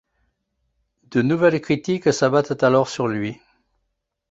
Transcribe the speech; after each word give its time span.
De 1.11 1.21
nouvelles 1.21 1.61
critiques 1.61 2.07
s‘abattent 2.11 2.63
alors 2.63 2.89
sur 2.89 3.07
lui. 3.07 3.39